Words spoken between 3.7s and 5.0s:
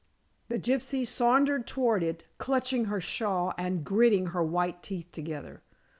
gritting her white